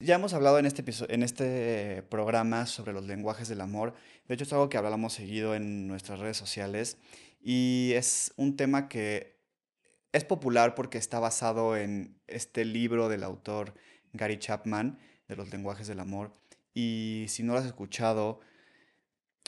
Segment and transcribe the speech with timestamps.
[0.00, 3.94] Ya hemos hablado en este, en este programa sobre los lenguajes del amor.
[4.28, 6.98] De hecho, es algo que hablamos seguido en nuestras redes sociales
[7.40, 9.40] y es un tema que
[10.12, 13.74] es popular porque está basado en este libro del autor
[14.12, 16.32] Gary Chapman de los lenguajes del amor.
[16.74, 18.38] Y si no lo has escuchado,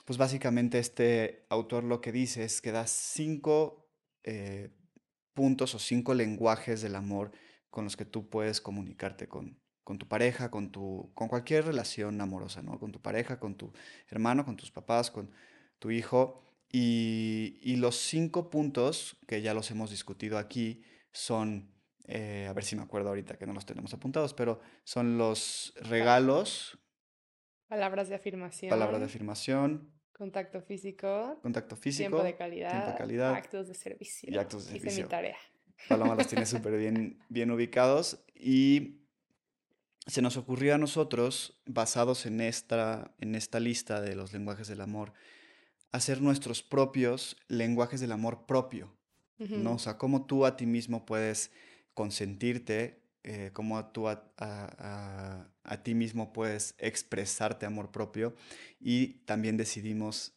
[0.05, 3.89] pues básicamente este autor lo que dice es que da cinco
[4.25, 4.71] eh,
[5.33, 7.31] puntos o cinco lenguajes del amor
[7.71, 12.21] con los que tú puedes comunicarte con, con tu pareja, con, tu, con cualquier relación
[12.21, 12.79] amorosa, ¿no?
[12.79, 13.73] Con tu pareja, con tu
[14.09, 15.31] hermano, con tus papás, con
[15.79, 16.43] tu hijo.
[16.73, 20.83] Y, y los cinco puntos, que ya los hemos discutido aquí,
[21.13, 21.73] son,
[22.07, 25.75] eh, a ver si me acuerdo ahorita que no los tenemos apuntados, pero son los
[25.81, 26.79] regalos.
[27.69, 28.71] Palabras de afirmación.
[28.71, 29.93] Palabras de afirmación.
[30.13, 31.39] Contacto físico.
[31.43, 32.11] Contacto físico.
[32.11, 32.71] Tiempo de calidad.
[32.71, 33.35] Tiempo de calidad.
[33.35, 34.31] Actos de servicio.
[34.31, 34.91] Y actos de servicio.
[34.91, 35.37] Hice mi tarea.
[35.89, 38.23] Paloma los tiene súper bien, bien ubicados.
[38.35, 39.00] Y
[40.11, 44.81] se nos ocurrió a nosotros, basados en esta, en esta lista de los lenguajes del
[44.81, 45.13] amor,
[45.93, 48.95] hacer nuestros propios lenguajes del amor propio,
[49.39, 49.75] ¿no?
[49.75, 51.51] O sea, cómo tú a ti mismo puedes
[51.95, 58.35] consentirte, eh, cómo tú a, a, ti mismo puedes expresarte amor propio
[58.79, 60.35] y también decidimos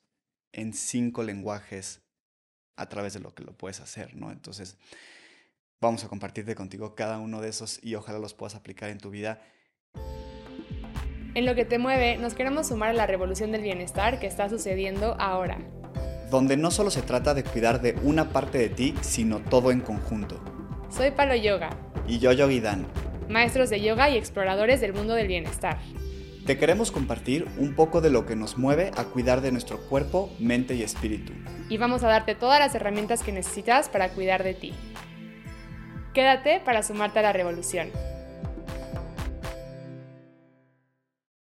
[0.53, 2.01] en cinco lenguajes
[2.77, 4.31] a través de lo que lo puedes hacer, ¿no?
[4.31, 4.77] Entonces,
[5.81, 9.09] vamos a compartirte contigo cada uno de esos y ojalá los puedas aplicar en tu
[9.09, 9.41] vida
[11.35, 14.49] en lo que te mueve, nos queremos sumar a la revolución del bienestar que está
[14.49, 15.57] sucediendo ahora.
[16.29, 19.81] Donde no solo se trata de cuidar de una parte de ti, sino todo en
[19.81, 20.39] conjunto.
[20.89, 21.71] Soy Palo Yoga.
[22.07, 22.85] Y yo Yogi Dan.
[23.29, 25.77] Maestros de yoga y exploradores del mundo del bienestar.
[26.45, 30.29] Te queremos compartir un poco de lo que nos mueve a cuidar de nuestro cuerpo,
[30.39, 31.31] mente y espíritu.
[31.69, 34.73] Y vamos a darte todas las herramientas que necesitas para cuidar de ti.
[36.13, 37.89] Quédate para sumarte a la revolución.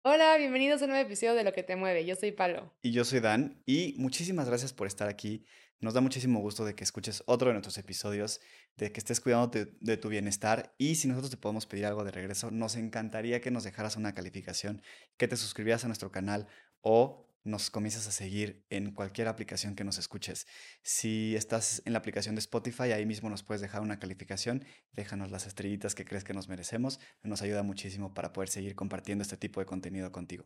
[0.10, 2.06] Hola, bienvenidos a un nuevo episodio de Lo que te mueve.
[2.06, 2.74] Yo soy Palo.
[2.82, 3.62] Y yo soy Dan.
[3.66, 5.44] Y muchísimas gracias por estar aquí.
[5.82, 8.40] Nos da muchísimo gusto de que escuches otro de nuestros episodios,
[8.78, 10.73] de que estés cuidando de, de, tu bienestar.
[10.78, 14.16] Y si nosotros te podemos pedir algo de regreso, nos encantaría que nos dejaras una
[14.16, 14.82] calificación,
[15.17, 16.48] que te suscribieras a nuestro canal
[16.80, 20.46] o nos comienzas a seguir en cualquier aplicación que nos escuches.
[20.84, 25.32] Si estás en la aplicación de Spotify, ahí mismo nos puedes dejar una calificación, déjanos
[25.32, 29.38] las estrellitas que crees que nos merecemos, nos ayuda muchísimo para poder seguir compartiendo este
[29.38, 30.46] tipo de contenido contigo.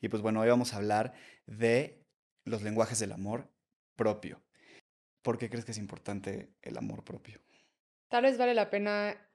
[0.00, 1.12] Y pues bueno, hoy vamos a hablar
[1.46, 2.02] de
[2.44, 3.52] los lenguajes del amor
[3.94, 4.42] propio.
[5.22, 7.42] ¿Por qué crees que es importante el amor propio?
[8.08, 9.30] Tal vez vale la pena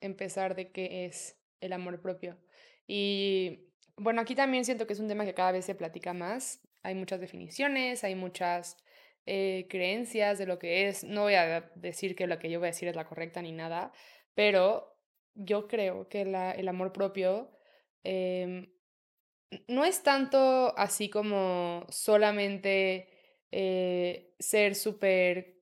[0.00, 2.36] empezar de qué es el amor propio.
[2.88, 3.67] Y
[3.98, 6.60] bueno, aquí también siento que es un tema que cada vez se platica más.
[6.82, 8.76] Hay muchas definiciones, hay muchas
[9.26, 11.04] eh, creencias de lo que es.
[11.04, 13.52] No voy a decir que lo que yo voy a decir es la correcta ni
[13.52, 13.92] nada,
[14.34, 14.96] pero
[15.34, 17.50] yo creo que la, el amor propio
[18.04, 18.68] em,
[19.66, 23.08] no es tanto así como solamente
[23.52, 25.57] eh, ser súper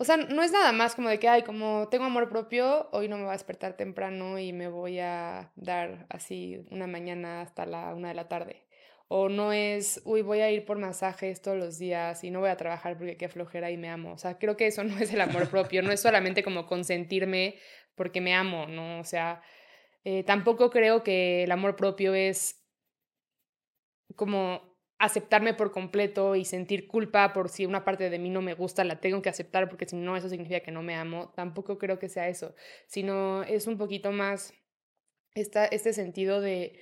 [0.00, 3.08] o sea, no es nada más como de que, ay, como tengo amor propio, hoy
[3.08, 7.66] no me voy a despertar temprano y me voy a dar así una mañana hasta
[7.66, 8.64] la una de la tarde.
[9.08, 12.50] O no es, uy, voy a ir por masajes todos los días y no voy
[12.50, 14.12] a trabajar porque qué flojera y me amo.
[14.12, 17.56] O sea, creo que eso no es el amor propio, no es solamente como consentirme
[17.96, 19.00] porque me amo, ¿no?
[19.00, 19.42] O sea,
[20.04, 22.64] eh, tampoco creo que el amor propio es
[24.14, 24.67] como
[24.98, 28.82] aceptarme por completo y sentir culpa por si una parte de mí no me gusta,
[28.84, 31.98] la tengo que aceptar porque si no eso significa que no me amo, tampoco creo
[31.98, 32.54] que sea eso,
[32.86, 34.52] sino es un poquito más
[35.34, 36.80] esta, este sentido de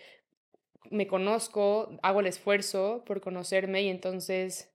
[0.90, 4.72] me conozco, hago el esfuerzo por conocerme y entonces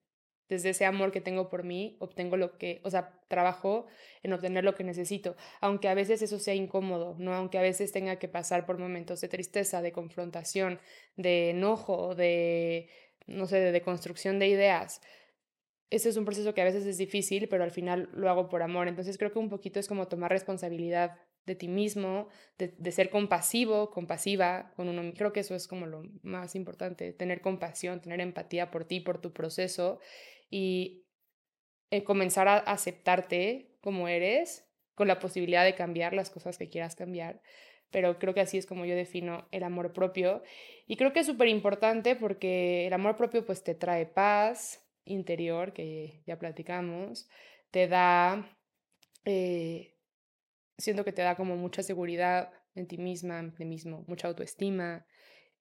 [0.52, 3.85] desde ese amor que tengo por mí, obtengo lo que, o sea, trabajo
[4.22, 7.34] en obtener lo que necesito, aunque a veces eso sea incómodo, ¿no?
[7.34, 10.81] Aunque a veces tenga que pasar por momentos de tristeza, de confrontación,
[11.16, 12.90] de enojo, de
[13.28, 15.02] no sé, de construcción de ideas.
[15.90, 18.64] Ese es un proceso que a veces es difícil, pero al final lo hago por
[18.64, 18.88] amor.
[18.88, 22.28] Entonces creo que un poquito es como tomar responsabilidad de ti mismo,
[22.58, 25.12] de, ser compasivo, compasiva con uno.
[25.14, 29.20] Creo que eso es como lo más importante, tener compasión, tener empatía por ti, por
[29.20, 30.00] tu proceso
[30.50, 31.03] y
[31.90, 34.66] eh, comenzar a aceptarte como eres,
[34.96, 37.41] con la posibilidad de cambiar las cosas que quieras cambiar
[37.91, 40.41] pero creo que así es como yo defino el amor propio.
[40.88, 45.73] Y creo que es súper importante porque el amor propio pues te trae paz interior,
[45.73, 47.29] que ya platicamos,
[47.70, 48.58] te da,
[49.26, 49.96] eh,
[50.78, 55.05] siento que te da como mucha seguridad en ti misma, en ti mismo, mucha autoestima.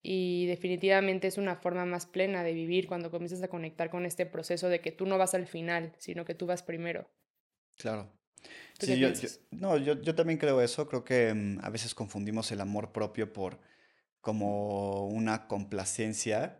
[0.02, 4.24] Y definitivamente es una forma más plena de vivir cuando comienzas a conectar con este
[4.24, 7.10] proceso de que tú no vas al final, sino que tú vas primero.
[7.76, 8.19] Claro.
[8.78, 10.88] ¿Tú Sí, yo, yo- no, yo, yo también creo eso.
[10.88, 13.58] Creo que mm, a veces confundimos el amor propio por
[14.20, 16.58] como una complacencia,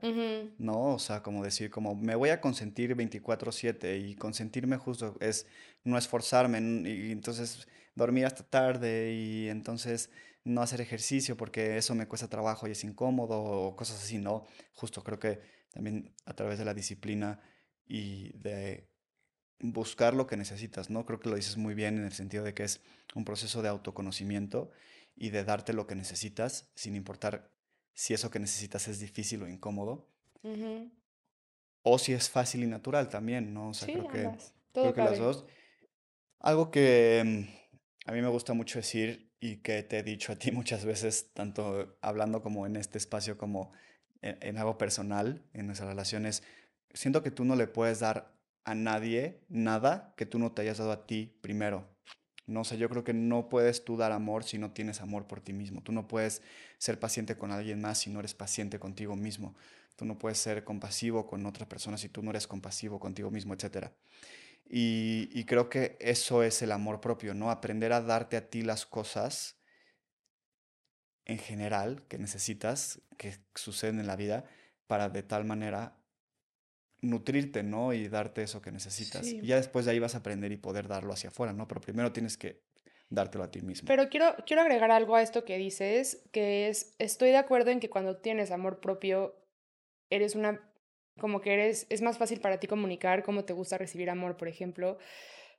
[0.58, 0.94] ¿no?
[0.94, 5.46] O sea, como decir, como me voy a consentir 24/7 y consentirme justo es
[5.84, 10.10] no esforzarme y entonces dormir hasta tarde y entonces
[10.44, 14.46] no hacer ejercicio porque eso me cuesta trabajo y es incómodo o cosas así, ¿no?
[14.74, 15.40] Justo creo que
[15.70, 17.40] también a través de la disciplina
[17.86, 18.89] y de
[19.60, 21.04] buscar lo que necesitas, ¿no?
[21.04, 22.80] Creo que lo dices muy bien en el sentido de que es
[23.14, 24.70] un proceso de autoconocimiento
[25.16, 27.50] y de darte lo que necesitas sin importar
[27.92, 30.08] si eso que necesitas es difícil o incómodo
[30.42, 30.90] ujú.
[31.82, 33.70] o si es fácil y natural también, ¿no?
[33.70, 34.30] O sea, Sí, creo que,
[34.72, 35.44] creo que las dos.
[36.38, 40.36] Algo que mm, a mí me gusta mucho decir y que te he dicho a
[40.36, 43.72] ti muchas veces, tanto hablando como en este espacio como
[44.22, 46.42] en, en algo personal, en nuestras relaciones,
[46.94, 50.78] siento que tú no le puedes dar a nadie nada que tú no te hayas
[50.78, 51.88] dado a ti primero.
[52.46, 55.40] No sé, yo creo que no puedes tú dar amor si no tienes amor por
[55.40, 55.82] ti mismo.
[55.82, 56.42] Tú no puedes
[56.78, 59.54] ser paciente con alguien más si no eres paciente contigo mismo.
[59.96, 63.54] Tú no puedes ser compasivo con otra persona si tú no eres compasivo contigo mismo,
[63.54, 63.92] etcétera.
[64.68, 67.50] Y, y creo que eso es el amor propio, ¿no?
[67.50, 69.60] Aprender a darte a ti las cosas
[71.24, 74.44] en general que necesitas, que suceden en la vida,
[74.86, 75.99] para de tal manera
[77.02, 77.92] nutrirte, ¿no?
[77.92, 79.26] Y darte eso que necesitas.
[79.26, 81.66] Y ya después de ahí vas a aprender y poder darlo hacia afuera, ¿no?
[81.66, 82.60] Pero primero tienes que
[83.08, 83.86] dártelo a ti mismo.
[83.86, 87.80] Pero quiero, quiero agregar algo a esto que dices, que es, estoy de acuerdo en
[87.80, 89.34] que cuando tienes amor propio,
[90.10, 90.60] eres una,
[91.18, 94.48] como que eres, es más fácil para ti comunicar cómo te gusta recibir amor, por
[94.48, 94.98] ejemplo.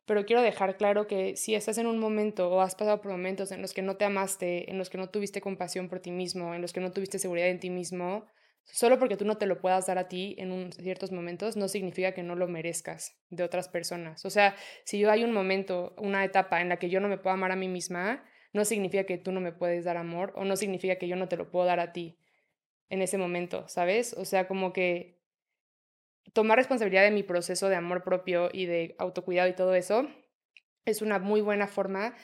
[0.06, 3.52] Pero quiero dejar claro que si estás en un momento o has pasado por momentos
[3.52, 6.56] en los que no te amaste, en los que no tuviste compasión por ti mismo,
[6.56, 8.26] en los que no tuviste seguridad en ti mismo,
[8.66, 11.68] solo porque tú no te lo puedas dar a ti en un- ciertos momentos, no
[11.68, 14.26] significa que no lo merezcas de otras personas.
[14.26, 14.56] O sea,
[14.86, 17.52] si yo hay un momento, una etapa en la que yo no me puedo amar
[17.52, 18.24] a mí misma,
[18.54, 21.28] no significa que tú no me puedes dar amor o no significa que yo no
[21.28, 22.18] te lo puedo dar a ti
[22.90, 24.14] en ese momento, ¿sabes?
[24.14, 25.20] O sea, como que
[26.34, 30.08] tomar responsabilidad de mi proceso de amor propio y de autocuidado y todo eso
[30.86, 32.16] es una muy buena forma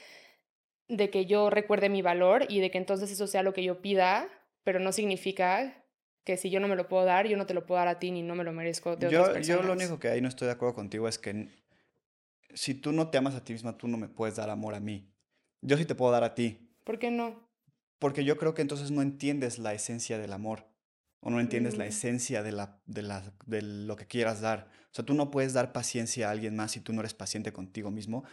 [0.88, 3.82] de que yo recuerde mi valor y de que entonces eso sea lo que yo
[3.82, 4.30] pida,
[4.64, 5.86] pero no significa
[6.28, 8.00] que si yo no me lo puedo dar, yo no te lo puedo dar a
[8.00, 9.78] ti ni no me lo merezco de otras Yo, yo lo personas.
[9.78, 11.48] único que ahí no estoy de acuerdo contigo es que
[12.54, 14.82] si tú no te amas a ti misma, tú no me puedes dar amor a
[14.82, 15.10] mí.
[15.62, 17.48] Yo sí te puedo dar a ti, ¿Por qué no?
[18.00, 20.66] porque yo creo que entonces no entiendes la esencia del amor
[21.22, 24.68] o no entiendes la Mm, esencia de la, de la, de lo que quieras dar.
[24.92, 27.54] O sea, tú no puedes dar paciencia a alguien más si tú no eres paciente
[27.54, 28.26] contigo mismo.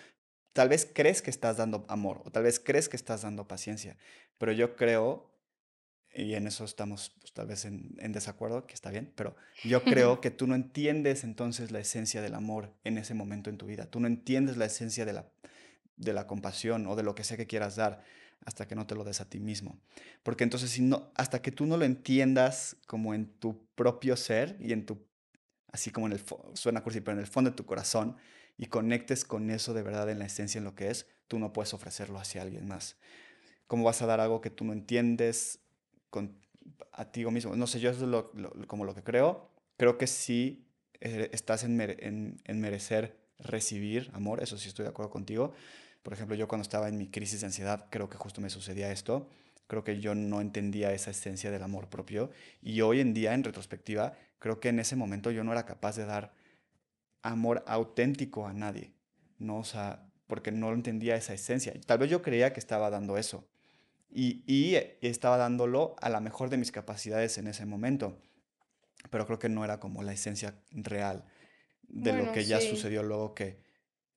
[0.52, 3.96] Tal vez crees que estás dando amor o tal vez crees que estás dando paciencia,
[4.38, 5.30] pero yo creo,
[6.14, 9.82] y en eso estamos pues, tal vez en, en desacuerdo, que está bien, pero yo
[9.84, 13.66] creo que tú no entiendes entonces la esencia del amor en ese momento en tu
[13.66, 13.86] vida.
[13.86, 15.28] Tú no entiendes la esencia de la,
[15.96, 18.02] de la compasión o de lo que sea que quieras dar
[18.44, 19.80] hasta que no te lo des a ti mismo.
[20.22, 24.56] Porque entonces si no, hasta que tú no lo entiendas como en tu propio ser
[24.60, 25.06] y en tu,
[25.68, 26.22] así como en el,
[26.54, 28.16] suena cursi, pero en el fondo de tu corazón
[28.56, 31.52] y conectes con eso de verdad en la esencia, en lo que es, tú no
[31.52, 32.96] puedes ofrecerlo hacia alguien más.
[33.66, 35.63] ¿Cómo vas a dar algo que tú no entiendes
[36.14, 36.38] con,
[36.92, 37.56] a ti mismo?
[37.56, 38.30] No sé, yo eso es lo,
[38.68, 39.50] como lo que creo.
[39.76, 40.64] Creo que sí
[41.00, 45.52] eh, estás en, mere- en, en merecer recibir amor, eso sí estoy de acuerdo contigo.
[46.04, 48.92] Por ejemplo, yo cuando estaba en mi crisis de ansiedad, creo que justo me sucedía
[48.92, 49.26] esto.
[49.66, 52.30] Creo que yo no entendía esa esencia del amor propio.
[52.62, 55.96] Y hoy en día, en retrospectiva, creo que en ese momento yo no era capaz
[55.96, 56.32] de dar
[57.22, 58.92] amor auténtico a nadie,
[59.38, 59.58] ¿no?
[59.60, 59.64] O
[60.28, 61.72] porque no entendía esa esencia.
[61.86, 63.44] Tal vez yo creía que estaba dando eso
[64.14, 68.18] y, y estaba dándolo a la mejor de mis capacidades en ese momento,
[69.10, 71.24] pero creo que no era como la esencia real
[71.88, 72.68] de lo Bueno, que ya sí.
[72.68, 73.58] sucedió luego que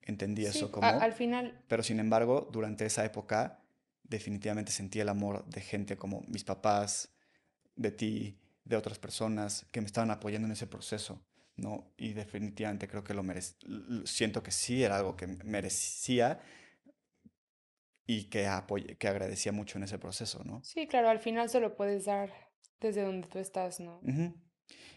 [0.02, 3.62] entendí eso Sí, a- al como, final, pero sin embargo, durante esa época
[4.04, 7.10] definitivamente sentí el amor de gente como mis papás,
[7.76, 11.20] de ti, de otras personas que me estaban apoyando en ese proceso,
[11.56, 11.92] ¿no?
[11.96, 13.44] Y definitivamente creo que lo merec
[14.04, 16.40] siento que sí era algo que merecía
[18.08, 20.60] y que apoye- que agradecía mucho en ese proceso, ¿no?
[20.64, 22.30] sí, claro, al final se lo puedes dar
[22.80, 24.00] desde donde tú estás, ¿no?
[24.02, 24.34] Ujú.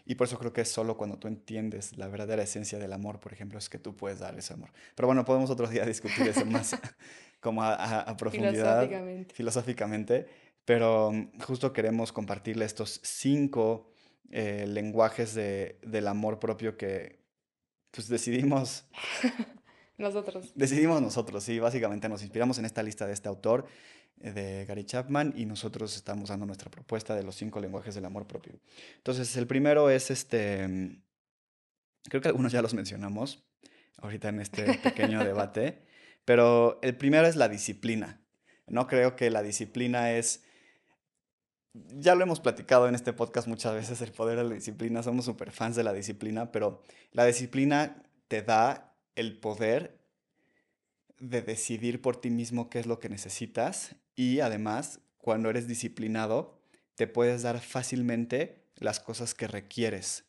[0.04, 3.20] Y por eso creo que es solo cuando tú entiendes la verdadera esencia del amor,
[3.20, 4.70] por ejemplo, es que tú puedes dar ese amor.
[4.96, 6.74] Pero bueno, podemos otro día discutir eso más
[7.40, 9.34] como a, a- a profundidad, Filosóficamente.
[9.34, 10.26] filosóficamente,
[10.64, 13.92] pero mm, justo queremos compartirle estos cinco
[14.30, 17.20] eh, lenguajes de, del amor propio que
[17.90, 18.86] pues decidimos,
[19.98, 20.52] Nosotros.
[20.54, 23.66] decidimos nosotros, sí, básicamente nos inspiramos en esta lista de este autor,
[24.20, 28.04] eh, de Gary Chapman, y nosotros estamos dando nuestra propuesta de los cinco lenguajes del
[28.04, 28.54] amor propio.
[28.96, 31.02] Entonces, el primero es este, mm,
[32.08, 33.44] creo que algunos ya los mencionamos
[33.98, 35.82] ahorita en este pequeño debate,
[36.24, 38.20] Pero el primero es la disciplina.
[38.68, 40.44] No creo que la disciplina es...
[41.74, 45.24] Ya lo hemos platicado en este podcast muchas veces, el poder de la disciplina, somos
[45.24, 46.82] súper fans de la disciplina, pero
[47.12, 49.98] la disciplina te da el poder
[51.18, 56.58] de decidir por ti mismo qué es lo que necesitas y además cuando eres disciplinado
[56.96, 60.24] te puedes dar fácilmente las cosas que requieres.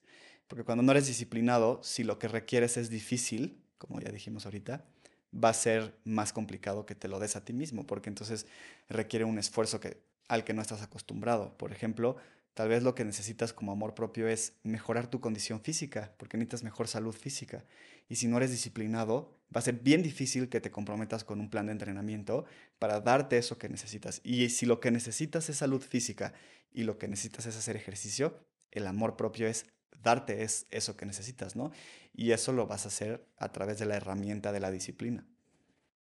[0.47, 4.85] Porque cuando no eres disciplinado, si lo que requieres es difícil, como ya dijimos ahorita,
[5.33, 8.45] va a ser más complicado que te lo des a ti mismo, porque entonces
[8.87, 9.97] requiere un esfuerzo que,
[10.27, 11.57] al que no estás acostumbrado.
[11.57, 12.17] Por ejemplo,
[12.53, 16.63] tal vez lo que necesitas como amor propio es mejorar tu condición física, porque necesitas
[16.63, 17.65] mejor salud física.
[18.10, 21.50] Y si no eres disciplinado, va a ser bien difícil que te comprometas con un
[21.50, 22.45] plan de entrenamiento
[22.79, 24.22] para darte eso que necesitas.
[24.24, 26.33] Y si lo que necesitas es salud física
[26.72, 28.39] y lo que necesitas es hacer ejercicio,
[28.72, 29.65] el amor propio es
[30.01, 31.72] darte es eso que necesitas, ¿no?
[32.13, 35.25] Y eso lo vas a hacer a través de la herramienta de la disciplina.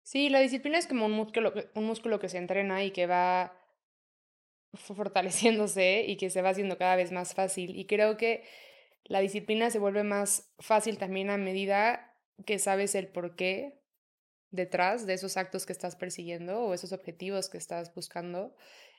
[0.04, 3.54] Sí, la disciplina es como un músculo, un músculo que se entrena y que va
[4.76, 7.78] fortaleciéndose y que se va haciendo cada vez más fácil.
[7.78, 8.44] Y creo que
[9.06, 12.14] la disciplina se vuelve más fácil también a medida
[12.46, 13.80] que sabes el porqué
[14.52, 18.56] detrás de esos actos que estás persiguiendo o esos objetivos que estás buscando.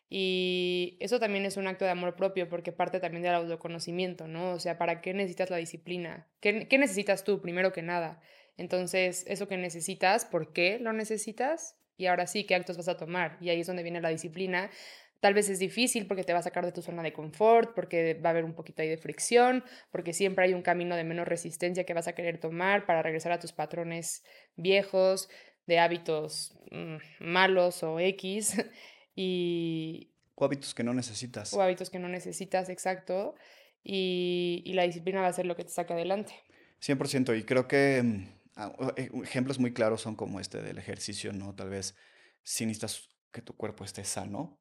[0.09, 4.52] Y eso también es un acto de amor propio porque parte también del autoconocimiento, ¿no?
[4.52, 6.28] O sea, ¿para qué necesitas la disciplina?
[6.40, 8.21] ¿Qué, qué necesitas tú primero que nada?
[8.56, 11.76] Entonces, eso que necesitas, ¿por qué lo necesitas?
[11.97, 13.38] Y ahora sí, ¿qué actos vas a tomar?
[13.40, 14.71] Y ahí es donde viene la disciplina.
[15.20, 18.14] Tal vez es difícil porque te va a sacar de tu zona de confort, porque
[18.14, 21.26] va a haber un poquito ahí de fricción, porque siempre hay un camino de menos
[21.26, 24.25] resistencia que vas a querer tomar para regresar a tus patrones
[24.56, 25.28] viejos,
[25.66, 28.56] de hábitos mm, malos o X.
[29.18, 31.54] Y, o hábitos que no necesitas.
[31.54, 33.35] O hábitos que no necesitas, exacto.
[33.82, 36.35] Y, y la disciplina va a ser lo que te saque adelante.
[36.82, 37.38] 100%.
[37.38, 41.54] Y creo que mm, ah, eh, ejemplos muy claros son como este del ejercicio, ¿no?
[41.54, 41.96] Tal vez
[42.42, 44.61] si necesitas que tu cuerpo esté sano,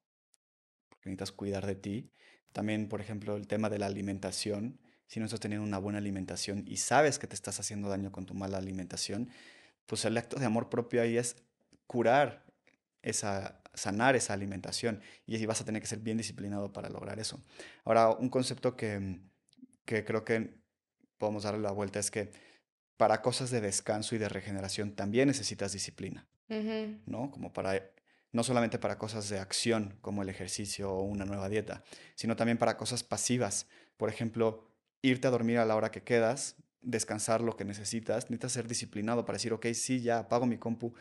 [1.10, 2.10] necesitas cuidar de ti.
[2.52, 4.78] También, por ejemplo, el tema de la alimentación.
[5.06, 8.26] Si no estás teniendo una buena alimentación y sabes que te estás haciendo daño con
[8.26, 9.30] tu mala alimentación,
[9.86, 11.36] pues el acto de amor propio ahí es
[11.86, 12.44] curar
[13.02, 17.40] esa, sanar esa alimentación y vas a tener que ser bien disciplinado para lograr eso.
[17.84, 19.20] Ahora, un concepto que,
[19.84, 20.56] que creo que
[21.18, 22.32] podemos darle la vuelta es que
[22.96, 26.26] para cosas de descanso y de regeneración también necesitas disciplina,
[27.06, 27.30] ¿no?
[27.30, 27.90] Como para,
[28.36, 31.82] no solamente para cosas de acción como el ejercicio o una nueva dieta,
[32.14, 33.66] sino también para cosas pasivas.
[33.96, 34.68] Por ejemplo,
[35.00, 39.24] irte a dormir a la hora que quedas, descansar lo que necesitas, necesitas ser disciplinado
[39.24, 40.92] para decir, ok, sí, ya apago mi compu,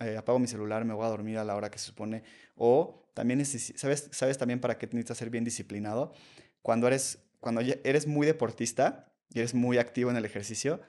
[0.00, 2.24] eh, apago mi celular, me voy a dormir a la hora que se supone.
[2.56, 6.12] O también, ¿sabes, ¿sabes también para qué necesitas ser bien disciplinado?
[6.60, 10.80] Cuando eres, cuando eres muy deportista y eres muy activo en el ejercicio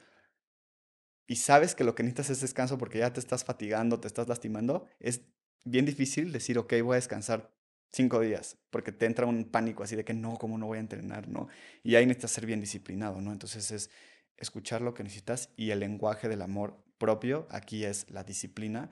[1.27, 4.27] y sabes que lo que necesitas es descanso porque ya te estás fatigando, te estás
[4.27, 5.21] lastimando, es
[5.63, 7.51] bien difícil decir, ok, voy a descansar
[7.91, 10.81] cinco días, porque te entra un pánico así de que no, ¿cómo no voy a
[10.81, 11.27] entrenar?
[11.27, 11.47] ¿no?
[11.83, 13.31] Y ahí necesitas ser bien disciplinado, ¿no?
[13.31, 13.89] Entonces es
[14.37, 18.89] escuchar lo que necesitas y el lenguaje del amor propio aquí es la disciplina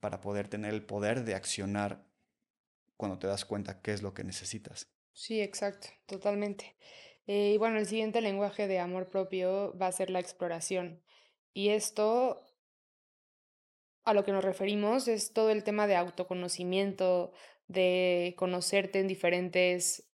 [0.00, 2.04] para poder tener el poder de accionar
[2.96, 4.88] cuando te das cuenta qué es lo que necesitas.
[5.12, 6.76] Sí, exacto, totalmente.
[7.26, 11.00] Eh, y bueno, el siguiente lenguaje de amor propio va a ser la exploración.
[11.52, 12.42] Y esto
[14.04, 17.32] a lo que nos referimos es todo el tema de autoconocimiento,
[17.68, 20.10] de conocerte en diferentes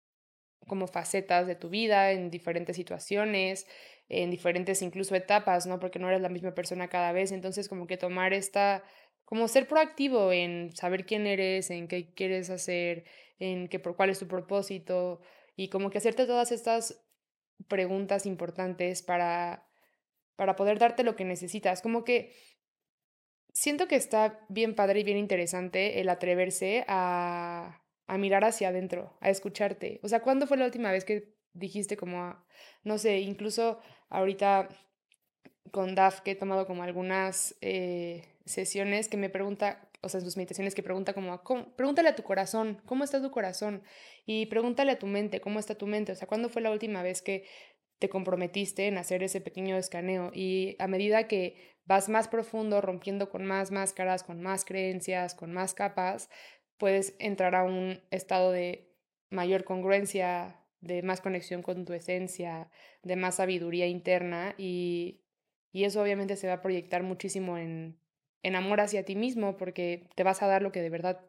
[0.67, 3.67] como facetas de tu vida, en diferentes situaciones,
[4.09, 5.79] en diferentes incluso etapas, ¿no?
[5.79, 8.83] Porque no eres la misma persona cada vez, entonces como que tomar esta,
[9.25, 13.05] como ser proactivo en saber quién eres, en qué quieres hacer,
[13.39, 15.21] en qué, cuál es tu propósito
[15.57, 17.05] y como que hacerte todas estas
[17.69, 19.67] preguntas importantes para,
[20.37, 22.33] para poder darte lo que necesitas, como que
[23.57, 29.17] siento que está bien padre y bien interesante el atreverse a, a mirar hacia adentro,
[29.21, 29.99] a escucharte.
[30.03, 32.37] O sea, ¿cuándo fue la última vez que dijiste como,
[32.85, 34.69] no sé, incluso ahorita
[35.71, 40.27] con Daf que he tomado como algunas eh, sesiones que me pregunta, o sea, en
[40.27, 41.43] sus meditaciones que pregunta como,
[41.77, 43.83] pregúntale a tu corazón, ¿cómo está tu corazón?
[44.27, 46.13] Y pregúntale a tu mente, ¿cómo está tu mente?
[46.13, 47.47] O sea, ¿cuándo fue la última vez que
[47.99, 50.31] te comprometiste en hacer ese pequeño escaneo?
[50.35, 55.53] Y a medida que vas más profundo, rompiendo con más máscaras, con más creencias, con
[55.53, 56.29] más capas,
[56.77, 58.93] puedes entrar a un estado de
[59.31, 62.71] mayor congruencia, de más conexión con tu esencia,
[63.03, 65.23] de más sabiduría interna y,
[65.73, 67.99] y eso obviamente se va a proyectar muchísimo en,
[68.43, 71.21] en amor hacia ti mismo porque te vas a dar lo que de verdad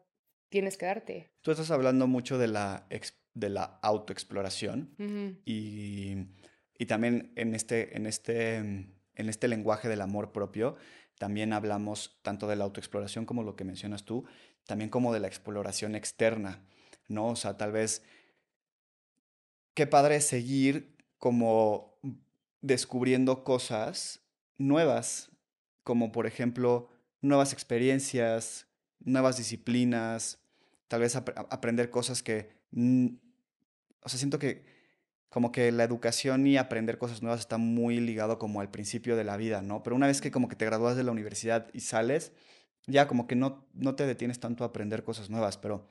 [0.48, 1.30] tienes que darte.
[1.42, 2.86] Tú estás hablando mucho de la,
[3.34, 6.16] de la autoexploración y,
[6.78, 10.76] y también en este, en este en este lenguaje del amor propio,
[11.18, 14.24] también hablamos tanto de la autoexploración como lo que mencionas tú,
[14.66, 16.64] también como de la exploración externa,
[17.08, 17.28] ¿no?
[17.28, 18.02] O sea, tal vez,
[19.74, 21.98] qué padre seguir como
[22.60, 24.20] descubriendo cosas
[24.56, 25.30] nuevas,
[25.82, 26.88] como por ejemplo
[27.20, 28.68] nuevas experiencias,
[29.00, 30.38] nuevas disciplinas,
[30.86, 34.77] tal vez aprender cosas que, o sea, siento que
[35.28, 39.24] como que la educación y aprender cosas nuevas está muy ligado como al principio de
[39.24, 39.82] la vida, ¿no?
[39.82, 42.32] Pero una vez que como que te gradúas de la universidad y sales,
[42.86, 45.90] ya como que no, no te detienes tanto a aprender cosas nuevas, pero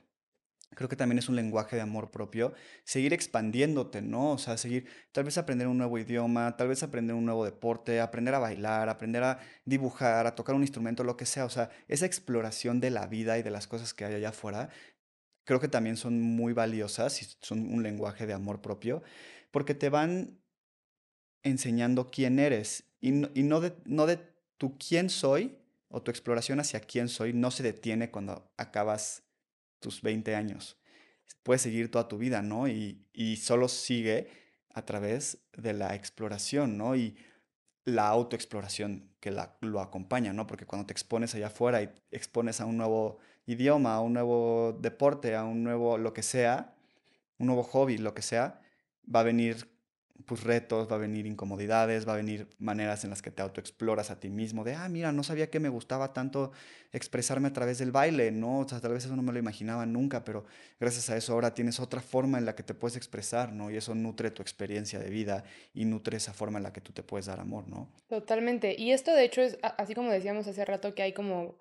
[0.74, 2.52] creo que también es un lenguaje de amor propio,
[2.84, 4.32] seguir expandiéndote, ¿no?
[4.32, 8.00] O sea, seguir, tal vez aprender un nuevo idioma, tal vez aprender un nuevo deporte,
[8.00, 11.70] aprender a bailar, aprender a dibujar, a tocar un instrumento, lo que sea, o sea,
[11.88, 14.70] esa exploración de la vida y de las cosas que hay allá afuera
[15.48, 19.02] creo que también son muy valiosas y son un lenguaje de amor propio,
[19.50, 20.38] porque te van
[21.42, 24.18] enseñando quién eres y no, de, no de
[24.58, 25.56] tu quién soy
[25.88, 29.22] o tu exploración hacia quién soy no se detiene cuando acabas
[29.78, 30.76] tus 20 años.
[31.44, 32.68] Puedes seguir toda tu vida, ¿no?
[32.68, 34.28] Y, y solo sigue
[34.74, 36.94] a través de la exploración, ¿no?
[36.94, 37.16] Y
[37.86, 40.46] la autoexploración que la, lo acompaña, ¿no?
[40.46, 44.76] Porque cuando te expones allá afuera y expones a un nuevo idioma, a un nuevo
[44.80, 46.74] deporte, a un nuevo lo que sea,
[47.38, 48.60] un nuevo hobby, lo que sea,
[49.12, 49.68] va a venir
[50.26, 54.10] pues retos, va a venir incomodidades, va a venir maneras en las que te autoexploras
[54.10, 56.52] a ti mismo, de, ah, mira, no sabía que me gustaba tanto
[56.92, 58.58] expresarme a través del baile, ¿no?
[58.58, 60.44] O sea, tal vez eso no me lo imaginaba nunca, pero
[60.78, 63.70] gracias a eso ahora tienes otra forma en la que te puedes expresar, ¿no?
[63.70, 66.92] Y eso nutre tu experiencia de vida y nutre esa forma en la que tú
[66.92, 67.88] te puedes dar amor, ¿no?
[68.08, 68.74] Totalmente.
[68.78, 71.56] Y esto, de hecho, es así como decíamos hace rato, que hay como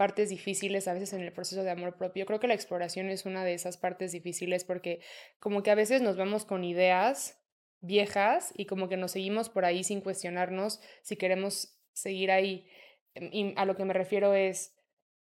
[0.00, 2.24] partes difíciles a veces en el proceso de amor propio.
[2.24, 5.02] Creo que la exploración es una de esas partes difíciles porque
[5.40, 7.38] como que a veces nos vamos con ideas
[7.82, 12.66] viejas y como que nos seguimos por ahí sin cuestionarnos si queremos seguir ahí.
[13.12, 14.74] Em, y a lo que me refiero es,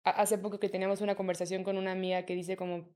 [0.02, 2.88] hace poco que teníamos una conversación con una amiga que dice como,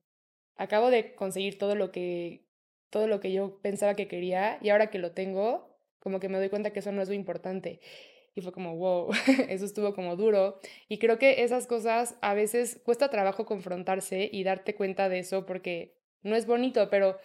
[0.56, 2.44] acabo de conseguir todo lo que,
[2.90, 6.38] todo lo que yo pensaba que quería y ahora que lo tengo, como que me
[6.38, 7.78] doy cuenta que eso no es lo importante.
[8.38, 9.10] Y fue como, wow,
[9.48, 10.60] eso estuvo como duro.
[10.88, 15.44] Y creo que esas cosas a veces cuesta trabajo confrontarse y darte cuenta de eso
[15.44, 17.18] porque no es bonito, pero,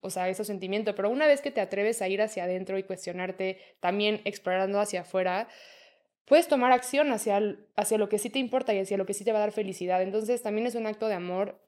[0.00, 0.94] o sea, esos sentimientos.
[0.94, 5.02] Pero una vez que te atreves a ir hacia adentro y cuestionarte, también explorando hacia
[5.02, 5.48] afuera,
[6.24, 7.42] puedes tomar acción hacia,
[7.76, 9.52] hacia lo que sí te importa y hacia lo que sí te va a dar
[9.52, 10.00] felicidad.
[10.00, 11.60] Entonces también es un acto de amor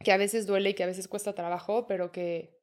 [0.00, 2.58] que a veces duele y que a veces cuesta trabajo, pero que,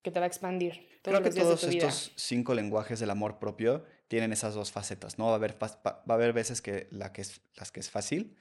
[0.00, 0.86] que te va a expandir.
[1.02, 5.24] Creo que todos estos cinco lenguajes del amor propio tienen esas dos facetas, ¿no?
[5.24, 8.36] Va a haber, va a haber veces que, la que es, las que es fácil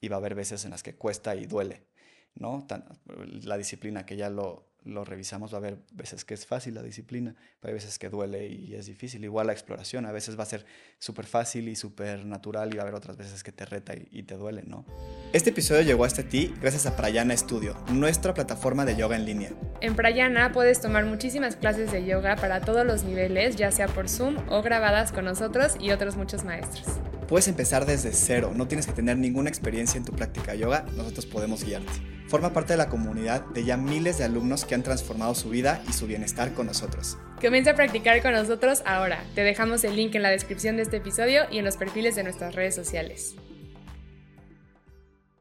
[0.00, 1.82] y va a haber veces en las que cuesta y duele,
[2.36, 2.64] ¿no?
[3.42, 6.82] la disciplina que ya lo, lo revisamos, va a haber veces que es fácil la
[6.82, 7.34] disciplina,
[7.64, 9.24] va a veces que duele y es difícil.
[9.24, 10.64] Igual la exploración, a veces va a ser
[10.98, 14.22] súper fácil y súper natural y va a haber otras veces que te reta y,
[14.22, 14.84] te duele, ¿no?
[15.32, 19.50] Este episodio llegó hasta ti gracias a Prayana Studio, nuestra plataforma de yoga en línea.
[19.80, 24.08] En Prayana puedes tomar muchísimas clases de yoga para todos los niveles, ya sea por
[24.08, 26.86] Zoom o grabadas con nosotros y otros muchos maestros.
[27.28, 30.84] Puedes empezar desde cero, no tienes que tener ninguna experiencia en tu práctica de yoga,
[30.94, 31.90] nosotros podemos guiarte.
[32.28, 35.82] Forma parte de la comunidad de ya miles de alumnos que han transformado su vida
[35.88, 37.18] y su bienestar con nosotros.
[37.40, 39.24] Comienza a practicar con nosotros ahora.
[39.34, 42.22] Te dejamos el link en la descripción de este episodio y en los perfiles de
[42.22, 43.34] nuestras redes sociales.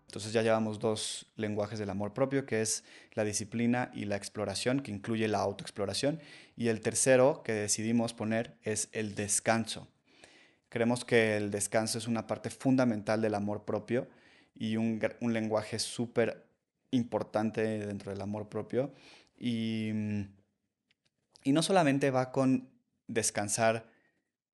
[0.08, 4.80] Entonces ya llevamos dos lenguajes del amor propio, que es la disciplina y la exploración,
[4.80, 6.21] que incluye la autoexploración.
[6.56, 9.89] Y el tercero que decidimos poner es el descanso.
[10.69, 14.08] Creemos que el descanso es una parte fundamental del amor propio
[14.56, 16.45] y un, lenguaje súper
[16.91, 18.93] importante dentro del amor propio.
[19.38, 19.89] Y,
[21.43, 22.69] y no solamente va con
[23.08, 23.89] descansar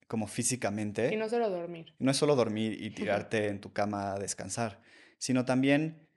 [0.07, 1.13] como físicamente.
[1.13, 1.93] Y no solo dormir.
[1.99, 4.81] No es solo dormir y tirarte en tu cama a descansar,
[5.17, 6.09] sino también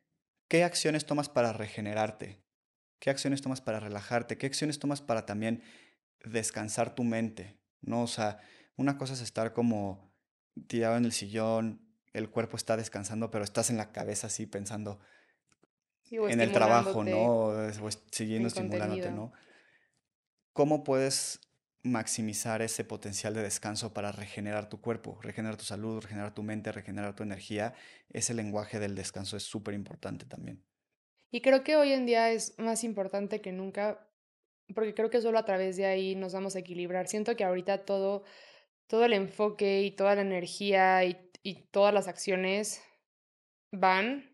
[0.48, 2.42] qué acciones tomas para regenerarte,
[2.98, 5.62] qué acciones tomas para relajarte, qué acciones tomas para también
[6.24, 8.02] descansar tu mente, ¿no?
[8.02, 8.40] O sea,
[8.76, 10.12] una cosa es estar como
[10.66, 11.80] tirado en el sillón,
[12.12, 15.00] el cuerpo está descansando, pero estás en la cabeza así pensando
[16.10, 17.36] en el trabajo, ¿no?
[17.46, 17.70] O
[18.10, 19.32] siguiendo estimulándote, ¿no?
[20.52, 21.40] ¿Cómo puedes
[21.82, 26.72] maximizar ese potencial de descanso para regenerar tu cuerpo, regenerar tu salud, regenerar tu mente,
[26.72, 27.74] regenerar tu energía?
[28.10, 30.64] Ese lenguaje del descanso es súper importante también.
[31.30, 34.08] Y creo que hoy en día es más importante que nunca,
[34.74, 37.08] porque creo que solo a través de ahí nos vamos a equilibrar.
[37.08, 38.24] Siento que ahorita todo
[38.86, 41.30] todo el enfoque y toda la energía y,
[41.70, 42.82] todas las acciones
[43.70, 44.33] van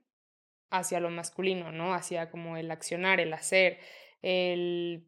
[0.71, 1.95] hacia lo masculino, ¿no?
[1.95, 3.79] Hacia como el accionar, el hacer,
[4.23, 5.07] el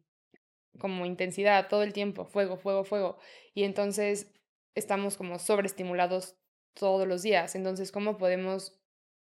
[0.79, 3.17] como intensidad todo el tiempo, fuego, fuego, fuego.
[3.53, 4.33] Y entonces
[4.75, 6.35] estamos como sobreestimulados
[6.73, 7.55] todos los días.
[7.55, 8.79] Entonces, ¿cómo podemos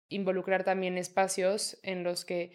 [0.09, 2.53] involucrar también espacios en los que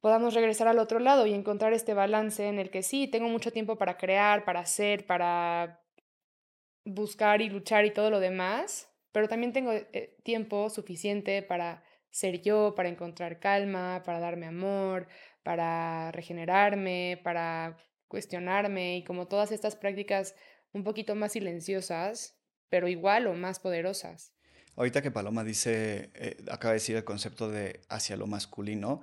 [0.00, 3.52] podamos regresar al otro lado y encontrar este balance en el que sí, tengo mucho
[3.52, 5.82] tiempo para crear, para hacer, para
[6.84, 12.42] buscar y luchar y todo lo demás, pero también tengo eh, tiempo suficiente para ser
[12.42, 15.08] yo, para encontrar calma, para darme amor,
[15.42, 17.76] para regenerarme, para
[18.08, 20.34] cuestionarme y como todas estas prácticas
[20.72, 22.36] un poquito más silenciosas,
[22.68, 24.32] pero igual o más poderosas.
[24.76, 29.02] Ahorita que Paloma dice, eh, acaba de decir el concepto de hacia lo masculino,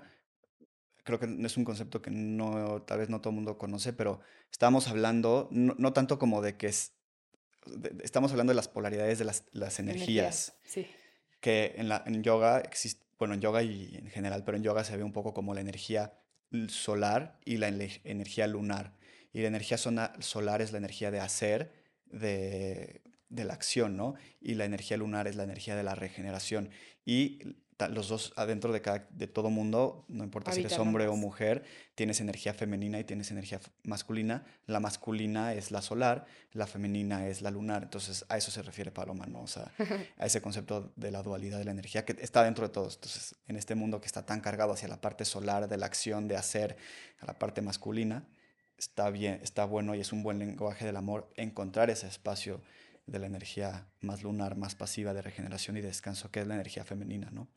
[1.04, 4.22] creo que es un concepto que no, tal vez no todo el mundo conoce, pero
[4.52, 6.94] estamos hablando no, tanto como de que es,
[8.04, 10.58] estamos hablando de las polaridades de las, las energías.
[10.64, 10.88] Sí.
[11.46, 14.84] Que en, la, en yoga existe, bueno, en yoga y en general, pero en yoga
[14.84, 16.18] se ve un poco como la energía
[16.70, 18.94] solar y la energía lunar.
[19.32, 21.72] Y la energía solar es la energía de hacer,
[22.08, 24.16] de, de la acción, ¿no?
[24.42, 26.72] Y la energía lunar es la energía de la regeneración.
[27.06, 27.42] Y
[27.90, 31.64] los dos adentro de, cada, de todo mundo, no importa si eres hombre o mujer,
[31.96, 34.46] tienes energía femenina y tienes energía masculina.
[34.66, 37.84] La masculina es la solar, la femenina es la lunar.
[37.84, 39.42] Entonces a eso se refiere Paloma, ¿no?
[39.42, 39.72] O sea,
[40.18, 42.96] a ese concepto de la dualidad de la energía que está dentro de todos.
[42.96, 46.28] Entonces, en este mundo que está tan cargado hacia la parte solar de la acción,
[46.28, 46.78] de hacer,
[47.20, 48.26] a la parte masculina,
[48.78, 52.62] está bien, está bueno y es un buen lenguaje del amor encontrar ese espacio
[53.06, 56.84] de la energía más lunar, más pasiva de regeneración y descanso, que es la energía
[56.84, 57.48] femenina, ¿no?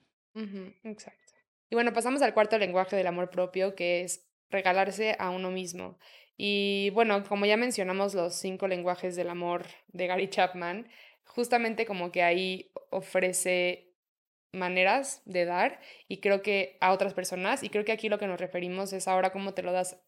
[0.84, 1.32] Exacto.
[1.70, 5.98] Y bueno, pasamos al cuarto lenguaje del amor propio, que es regalarse a uno mismo.
[6.36, 10.88] Y bueno, como ya mencionamos los cinco lenguajes del amor de Gary Chapman,
[11.24, 13.92] justamente como que ahí ofrece
[14.52, 18.26] maneras de dar y creo que a otras personas y creo que aquí lo que
[18.26, 20.00] nos referimos es ahora cómo te lo das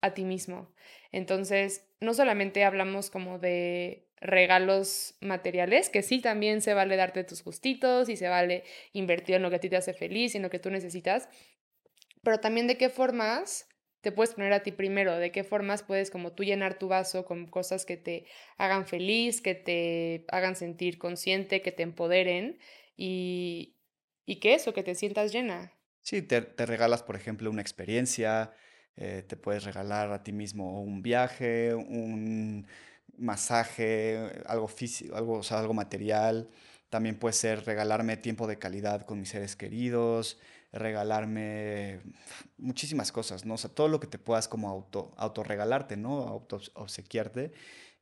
[0.00, 0.72] a ti mismo.
[1.12, 7.44] Entonces, no solamente hablamos como de regalos materiales, que sí también se vale darte tus
[7.44, 10.42] gustitos y se vale invertir en lo que a ti te hace feliz y en
[10.42, 11.28] lo que tú necesitas,
[12.22, 13.68] pero también de qué formas
[14.00, 17.24] te puedes poner a ti primero, de qué formas puedes como tú llenar tu vaso
[17.24, 18.26] con cosas que te
[18.58, 22.58] hagan feliz, que te hagan sentir consciente, que te empoderen
[22.96, 23.76] y,
[24.26, 25.72] y que eso, que te sientas llena.
[26.02, 28.52] Sí, te, te regalas, por ejemplo, una experiencia,
[28.96, 32.66] eh, te puedes regalar a ti mismo un viaje, un
[33.18, 36.48] masaje, algo físico, algo, algo material.
[36.90, 40.38] También puede ser regalarme tiempo de calidad con mis seres queridos,
[40.72, 42.00] regalarme
[42.56, 43.56] muchísimas cosas, ¿no?
[43.56, 46.22] Todo lo que te puedas como auto, autorregalarte, ¿no?
[46.22, 47.52] Auto obsequiarte,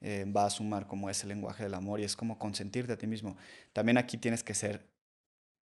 [0.00, 3.06] eh, va a sumar como ese lenguaje del amor y es como consentirte a ti
[3.06, 3.36] mismo.
[3.72, 4.86] También aquí tienes que ser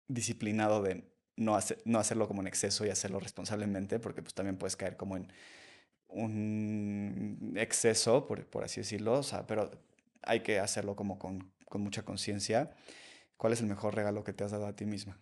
[0.08, 1.04] disciplinado de
[1.38, 4.96] no, hacer, no hacerlo como en exceso y hacerlo responsablemente, porque pues también puedes caer
[4.98, 5.32] como en
[6.08, 9.72] un exceso, por, por así decirlo, o sea, pero
[10.24, 12.72] hay que hacerlo como con, con mucha conciencia.
[13.38, 15.20] ¿Cuál es el mejor regalo que te has dado a ti misma?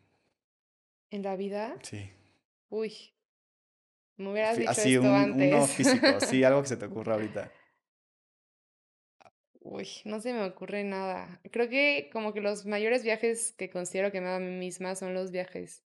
[1.10, 1.76] ¿En la vida?
[1.82, 2.12] Sí.
[2.70, 2.94] Uy,
[4.18, 5.54] me hubieras dicho Así, esto un, antes.
[5.54, 7.52] uno físico, sí, algo que se te ocurra ahorita.
[9.62, 11.42] Uy, no se me ocurre nada.
[11.52, 14.96] Creo que como que los mayores viajes que considero que me hago a mí misma
[14.96, 15.84] son los viajes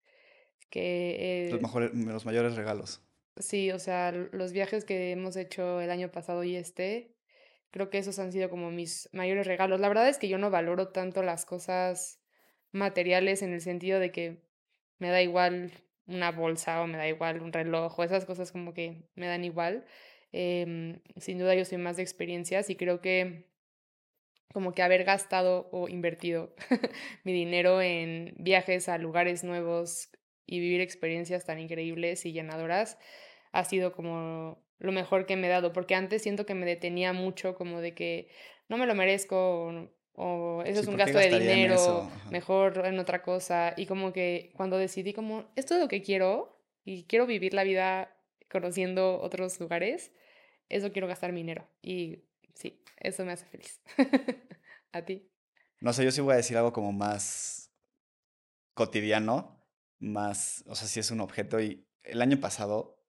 [0.70, 1.48] que...
[1.50, 3.02] los, mejores, los mayores regalos.
[3.36, 7.14] Sí, o sea, los viajes que hemos hecho el año pasado y este,
[7.70, 9.80] creo que esos han sido como mis mayores regalos.
[9.80, 12.20] La verdad es que yo no valoro tanto las cosas
[12.72, 14.42] materiales en el sentido de que
[14.98, 15.72] me da igual
[16.06, 19.44] una bolsa o me da igual un reloj o esas cosas como que me dan
[19.44, 19.86] igual.
[20.32, 23.50] Em, sin duda yo soy más de experiencias y creo que
[24.52, 26.54] como que haber gastado o invertido
[27.24, 30.10] mi dinero en viajes a lugares nuevos
[30.50, 32.98] y vivir experiencias tan increíbles y llenadoras
[33.52, 37.12] ha sido como lo mejor que me he dado, porque antes siento que me detenía
[37.12, 38.28] mucho como de que
[38.68, 43.74] no me lo merezco o, eso es un gasto de dinero, mejor en otra cosa.
[43.76, 47.62] Y como que cuando decidí como, esto es lo que quiero y quiero vivir la
[47.62, 48.16] vida
[48.50, 50.12] conociendo otros lugares,
[50.68, 51.68] eso quiero gastar mi dinero.
[51.80, 53.80] Y sí, eso me hace feliz.
[54.92, 55.30] ¿A ti?
[55.78, 57.72] No sé, yo sí voy a decir algo como más
[58.74, 59.59] cotidiano,
[60.00, 61.60] más, o sea, si es un objeto.
[61.60, 63.00] Y el año pasado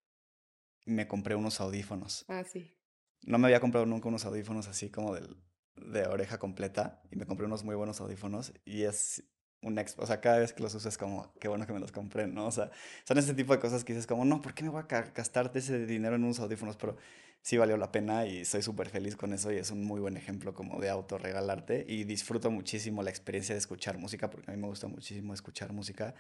[0.86, 2.26] me compré unos audífonos.
[2.28, 2.78] Ah, sí.
[3.24, 5.38] No me había comprado nunca unos audífonos así como del,
[5.76, 9.24] de oreja completa y me compré unos muy buenos audífonos y es
[9.62, 11.80] un ex, o sea, cada vez que los uso es como, qué bueno que me
[11.80, 12.48] los compré, ¿no?
[12.48, 12.72] O sea,
[13.04, 15.60] son ese tipo de cosas que dices como, no, ¿por qué me voy a gastarte
[15.60, 16.78] ese dinero en unos audífonos?
[16.78, 16.98] Pero
[17.42, 20.18] sí valió la pena y soy súper feliz con eso y es un muy buen
[20.18, 24.62] ejemplo como de autorregalarte y disfruto muchísimo la experiencia de escuchar música porque a mí
[24.62, 26.14] me gusta muchísimo escuchar música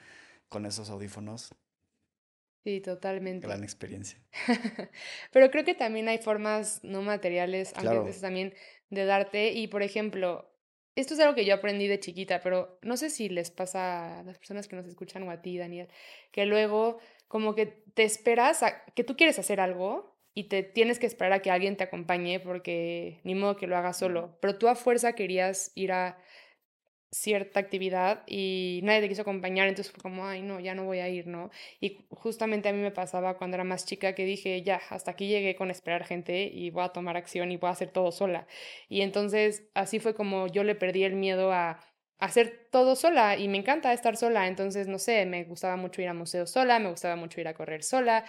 [0.50, 1.54] con esos audífonos.
[2.64, 3.48] Sí, totalmente.
[3.48, 4.20] Gran experiencia.
[5.32, 8.54] Pero creo que también hay formas no materiales, aunque también
[8.92, 9.54] de darte.
[9.54, 10.52] Y por ejemplo,
[10.96, 14.24] esto es algo que yo aprendí de chiquita, pero no sé si les pasa a
[14.24, 15.88] las personas que nos escuchan o a ti, Daniel,
[16.32, 21.00] que luego como que te esperas a que tú quieres hacer algo y te tienes
[21.00, 24.58] que esperar a que alguien te acompañe porque ni modo que lo hagas solo, pero
[24.58, 26.18] tú a fuerza querías ir a
[27.14, 31.00] cierta actividad y nadie te quiso acompañar, entonces fue como, ay, no, ya no voy
[31.00, 31.52] a ir, ¿no?
[31.82, 35.28] Y justamente a mí me pasaba cuando era más chica que dije, ya, hasta aquí
[35.28, 38.48] llegué con esperar gente y voy a tomar acción y voy a hacer todo sola.
[38.88, 41.82] Y entonces así fue como yo le perdí el miedo a
[42.18, 46.08] hacer todo sola y me encanta estar sola, entonces no sé, me gustaba mucho ir
[46.08, 48.24] a museos sola, me gustaba mucho ir a correr sola.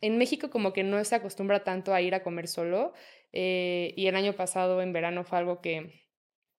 [0.00, 2.92] En México como que no se acostumbra tanto a ir a comer solo
[3.32, 6.08] eh, y el año pasado en verano fue algo que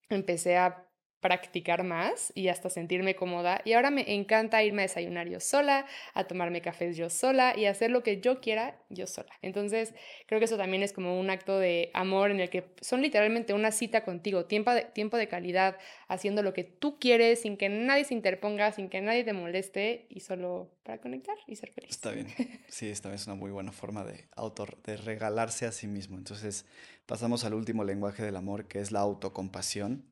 [0.10, 0.87] empecé a
[1.20, 3.62] practicar más y hasta sentirme cómoda.
[3.66, 7.66] Y ahora me encanta irme a desayunar yo sola, a tomarme cafés yo sola y
[7.66, 9.32] hacer lo que yo quiera yo sola.
[9.42, 9.94] Entonces,
[10.28, 13.54] creo que eso también es como un acto de amor en el que son literalmente
[13.54, 15.78] una cita contigo, tiempo de, tiempo de calidad,
[16.08, 20.06] haciendo lo que tú quieres sin que nadie se interponga, sin que nadie te moleste
[20.10, 21.92] y solo para conectar y ser feliz.
[21.92, 22.28] Está bien.
[22.70, 26.18] Sí, esta es una muy buena forma de autor, de regalarse a sí mismo.
[26.18, 26.66] Entonces,
[27.06, 30.06] pasamos al último lenguaje del amor, que es la autocompasión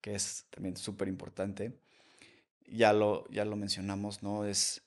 [0.00, 1.78] que es también súper importante.
[2.66, 4.44] Ya lo, ya lo mencionamos, ¿no?
[4.44, 4.82] Es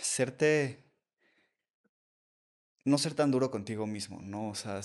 [0.00, 0.84] serte,
[2.84, 4.48] no ser tan duro contigo mismo, ¿no?
[4.48, 4.80] O sea,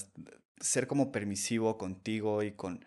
[0.59, 2.85] ser como permisivo contigo y con,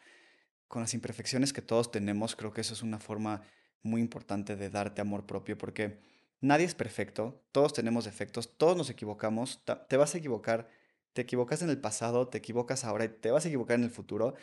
[0.68, 3.42] con las imperfecciones que todos tenemos, creo que eso es una forma
[3.82, 5.98] muy importante de darte amor propio, porque
[6.40, 10.68] nadie es perfecto, todos tenemos defectos, todos nos equivocamos, te vas a equivocar,
[11.12, 13.90] te equivocas en el pasado, te equivocas ahora y te vas a equivocar en el
[13.90, 14.34] futuro,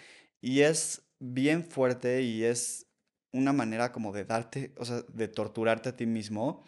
[0.42, 2.88] y es bien fuerte y es
[3.32, 6.64] una manera como de darte, o sea, de torturarte a ti mismo,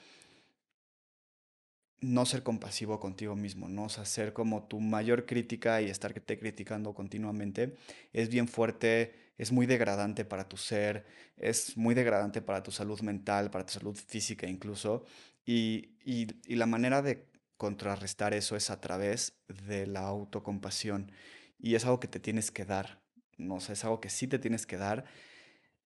[2.00, 3.86] no ser compasivo contigo mismo, ¿no?
[3.86, 7.76] O ser como tu mayor crítica y estar que te criticando continuamente
[8.14, 11.06] es bien fuerte, es muy degradante para tu ser,
[11.38, 15.06] es muy degradante para tu salud mental, para tu salud física incluso,
[15.46, 17.26] y, y, y la manera de
[17.58, 19.34] contrarrestar eso es a través
[19.68, 21.12] de la autocompasión,
[21.60, 23.02] y es algo que te tienes que dar,
[23.38, 25.06] no sé, es algo que sí te tienes que dar.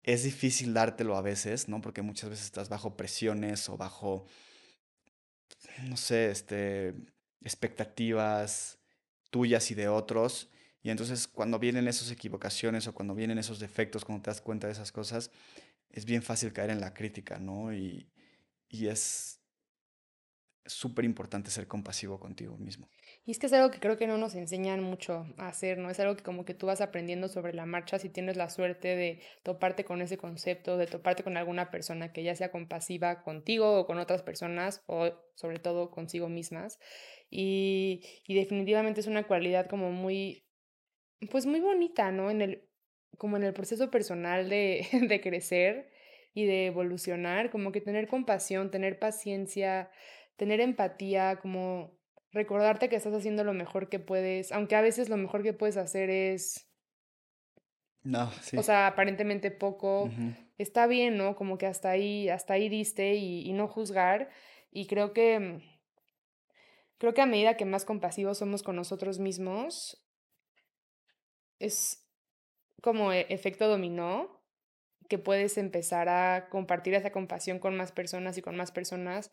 [0.02, 1.80] Es difícil dártelo a veces, ¿no?
[1.80, 4.26] Porque muchas veces estás bajo presiones o bajo,
[5.88, 6.94] no sé, este,
[7.42, 8.78] expectativas
[9.30, 10.50] tuyas y de otros.
[10.82, 14.66] Y entonces cuando vienen esas equivocaciones o cuando vienen esos defectos, cuando te das cuenta
[14.66, 15.30] de esas cosas,
[15.90, 17.72] es bien fácil caer en la crítica, ¿no?
[17.72, 18.08] Y,
[18.68, 19.41] y es
[20.66, 22.88] súper importante ser compasivo contigo mismo.
[23.24, 25.90] Y es que es algo que creo que no nos enseñan mucho a hacer, ¿no?
[25.90, 28.96] Es algo que como que tú vas aprendiendo sobre la marcha si tienes la suerte
[28.96, 33.80] de toparte con ese concepto, de toparte con alguna persona que ya sea compasiva contigo
[33.80, 36.78] o con otras personas o sobre todo consigo mismas.
[37.30, 40.46] Y, y definitivamente es una cualidad como muy,
[41.30, 42.30] pues muy bonita, ¿no?
[42.30, 42.68] En el,
[43.18, 45.90] como en el proceso personal de, de crecer
[46.34, 49.90] y de evolucionar, como que tener compasión, tener paciencia,
[50.36, 51.98] tener empatía, como
[52.32, 55.76] recordarte que estás haciendo lo mejor que puedes, aunque a veces lo mejor que puedes
[55.76, 56.68] hacer es...
[58.02, 58.56] No, sí.
[58.56, 60.10] O sea, aparentemente poco.
[60.58, 61.36] Está bien, ¿no?
[61.36, 64.30] Como que hasta ahí, hasta ahí diste y, y no juzgar.
[64.72, 65.60] Y creo que...
[66.98, 70.04] Creo que a medida que más compasivos somos con nosotros mismos,
[71.58, 72.08] es
[72.80, 74.42] como e, efecto dominó,
[75.08, 79.30] que puedes empezar a compartir esa compasión con más personas y con más personas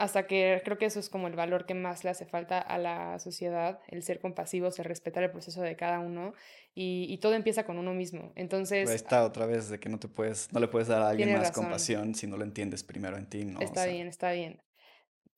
[0.00, 2.78] hasta que creo que eso es como el valor que más le hace falta a
[2.78, 6.32] la sociedad, el ser compasivos, el respetar el proceso de cada uno
[6.74, 8.32] y, todo empieza con uno mismo.
[8.34, 8.88] Entonces...
[8.88, 11.52] está otra vez de que no te puedes, no le puedes dar a alguien más
[11.52, 13.60] compasión si no lo entiendes primero en ti, ¿no?
[13.60, 14.62] Está bien, está bien.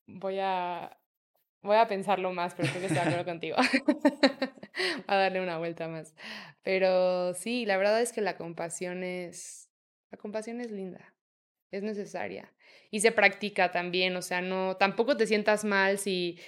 [0.07, 0.97] Voy a,
[1.63, 3.57] voy a pensarlo más, pero creo que estoy de acuerdo contigo.
[3.87, 6.15] voy a darle una vuelta más.
[6.63, 9.69] Pero sí, la verdad es que la compasión es,
[10.13, 11.17] la compasión es linda,
[11.73, 12.53] es necesaria
[12.93, 16.39] y se practica también, o sea, no, tampoco te sientas mal si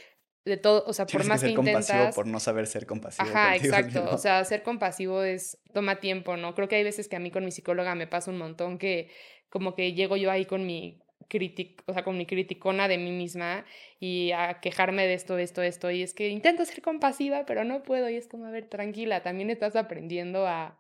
[0.45, 2.15] de todo, o sea, por más que, ser intentas...
[2.15, 3.27] por no saber ser compasivo.
[3.27, 6.55] Ajá, exacto, o sea, ser compasivo es, toma tiempo, ¿no?
[6.55, 9.11] Creo que hay veces que a mí con mi psicóloga me pasa un montón que
[9.49, 13.11] como que llego yo ahí con mi crítica, o sea, con mi criticona de mí
[13.11, 13.65] misma
[13.99, 17.47] y a quejarme de esto, de esto, de esto, y es que intento ser compasiva,
[17.47, 20.79] pero no puedo, y es como, a ver, tranquila, también estás aprendiendo a,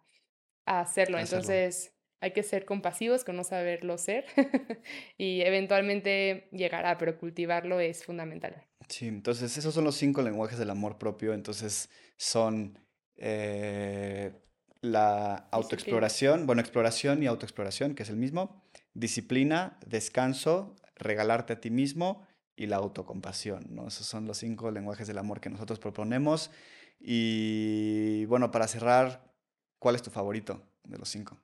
[0.66, 1.18] a hacerlo.
[1.18, 1.93] entonces
[2.24, 4.24] hay que ser compasivos con no saberlo ser
[5.18, 8.64] y eventualmente llegará, pero cultivarlo es fundamental.
[8.88, 12.78] Sí, entonces esos son los cinco lenguajes del amor propio, entonces son
[13.18, 14.32] eh,
[14.80, 21.68] la autoexploración, bueno, exploración y autoexploración, que es el mismo, disciplina, descanso, regalarte a ti
[21.68, 23.88] mismo y la autocompasión, ¿no?
[23.88, 26.50] Esos son los cinco lenguajes del amor que nosotros proponemos.
[26.98, 29.30] Y bueno, para cerrar,
[29.78, 31.38] ¿cuál es tu favorito de los cinco?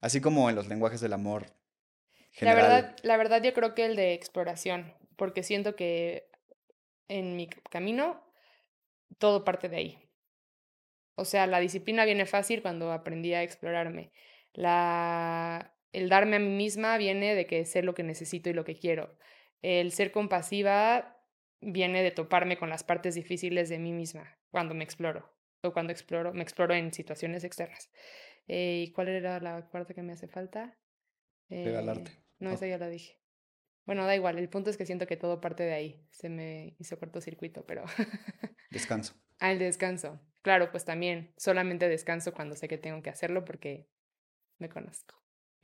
[0.00, 1.46] Así como en los lenguajes del amor.
[2.40, 6.30] La verdad, la verdad yo creo que el de exploración, porque siento que
[7.08, 8.24] en mi camino
[9.18, 10.08] todo parte de ahí.
[11.16, 14.12] O sea, la disciplina viene fácil cuando aprendí a explorarme.
[14.52, 18.64] La, el darme a mí misma viene de que sé lo que necesito y lo
[18.64, 19.18] que quiero.
[19.60, 21.20] El ser compasiva
[21.60, 25.30] viene de toparme con las partes difíciles de mí misma cuando me exploro
[25.62, 27.90] o cuando exploro, me exploro en situaciones externas.
[28.52, 30.76] Eh, ¿Y cuál era la cuarta que me hace falta?
[31.48, 32.10] Regalarte.
[32.10, 33.16] Eh, no, esa ya la dije.
[33.86, 36.04] Bueno, da igual, el punto es que siento que todo parte de ahí.
[36.10, 37.84] Se me hizo cortocircuito, pero...
[38.72, 39.14] descanso.
[39.38, 40.20] Ah, el descanso.
[40.42, 43.88] Claro, pues también solamente descanso cuando sé que tengo que hacerlo porque
[44.58, 45.14] me conozco.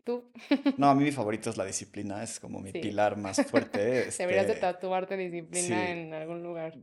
[0.04, 0.30] ¿Tú?
[0.76, 4.10] No, a mí mi favorito es la disciplina, es como mi pilar más fuerte.
[4.16, 6.78] Deberías de este tatuarte disciplina en algún lugar.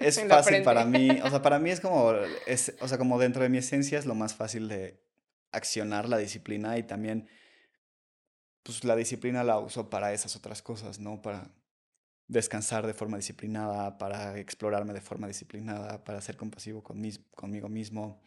[0.00, 2.12] Es fácil para mí, o sea, para mí es como,
[2.46, 5.05] es, o sea, como dentro de mi esencia es lo más fácil de
[5.56, 7.28] accionar la disciplina y también,
[8.62, 11.22] pues la disciplina la uso para esas otras cosas, ¿no?
[11.22, 11.50] Para
[12.28, 17.02] descansar de forma disciplinada, para explorarme de forma disciplinada, para ser compasivo con
[17.34, 18.20] conmigo mismo.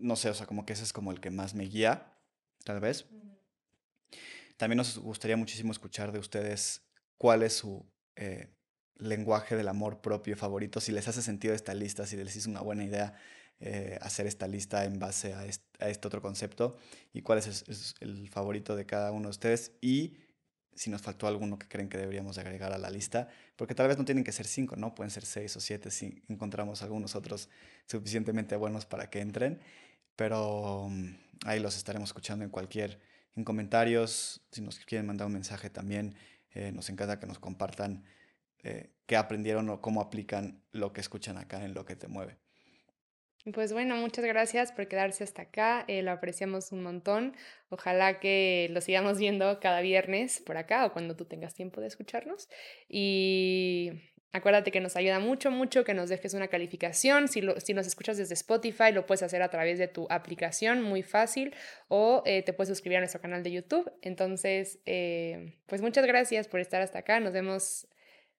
[0.00, 2.16] No sé, o sea, como que ese es como el que más me guía
[2.64, 3.06] tal vez.
[4.56, 6.82] También nos gustaría muchísimo escuchar de ustedes
[7.16, 8.48] cuál es su eh,
[8.96, 12.60] lenguaje del amor propio favorito, si les hace sentido esta lista, si les hizo una
[12.60, 13.14] buena idea
[13.60, 16.78] eh, hacer esta lista en base a este, otro concepto
[17.12, 20.14] y cuál es, el favorito de cada uno de ustedes y
[20.74, 23.98] si nos faltó alguno que creen que deberíamos agregar a la lista, porque tal vez
[23.98, 24.94] no tienen que ser cinco, ¿no?
[24.94, 27.50] Pueden ser seis o siete si encontramos algunos otros
[27.86, 29.60] suficientemente buenos para que entren,
[30.16, 31.10] pero mm,
[31.44, 32.98] ahí los estaremos escuchando en cualquier,
[33.36, 36.14] en comentarios, si nos quieren mandar un mensaje también,
[36.52, 38.04] eh, nos encanta que nos compartan
[38.62, 42.38] eh, qué aprendieron o cómo aplican lo que escuchan acá en lo que te mueve.
[43.54, 47.34] Pues bueno, muchas gracias por quedarse hasta acá, eh, lo apreciamos un montón.
[47.70, 51.86] Ojalá que lo sigamos viendo cada viernes por acá o cuando tú tengas tiempo de
[51.86, 52.48] escucharnos.
[52.86, 53.92] Y
[54.32, 57.26] Acuérdate que nos ayuda mucho, mucho que nos dejes una calificación.
[57.26, 61.02] Si, si nos escuchas desde Spotify, lo puedes hacer a través de tu aplicación, muy
[61.02, 61.52] fácil,
[61.88, 63.92] o eh, te puedes suscribir a nuestro canal de YouTube.
[64.02, 67.18] Entonces, eh, pues muchas gracias por estar hasta acá.
[67.18, 67.88] Nos vemos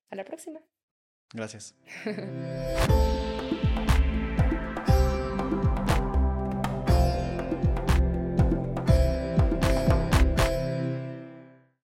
[0.10, 0.62] a la próxima.
[1.34, 1.76] Gracias.